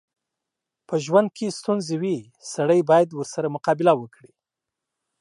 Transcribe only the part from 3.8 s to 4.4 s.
وکړي.